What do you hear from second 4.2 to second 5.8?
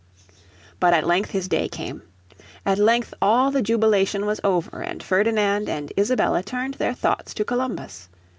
was over, and Ferdinand